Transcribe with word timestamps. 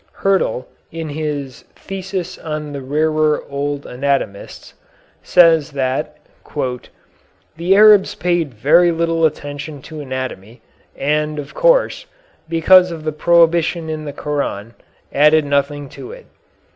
Hyrtl, 0.23 0.65
in 0.91 1.09
his 1.09 1.61
"Thesis 1.75 2.35
on 2.39 2.73
the 2.73 2.81
Rarer 2.81 3.43
Old 3.47 3.85
Anatomists," 3.85 4.73
says 5.21 5.73
that 5.73 6.17
"the 7.55 7.75
Arabs 7.75 8.15
paid 8.15 8.51
very 8.51 8.91
little 8.91 9.27
attention 9.27 9.79
to 9.83 10.01
anatomy, 10.01 10.61
and, 10.95 11.37
of 11.37 11.53
course, 11.53 12.07
because 12.49 12.89
of 12.91 13.03
the 13.03 13.11
prohibition 13.11 13.91
in 13.91 14.05
the 14.05 14.13
Koran, 14.13 14.73
added 15.13 15.45
nothing 15.45 15.87
to 15.89 16.11
it. 16.13 16.25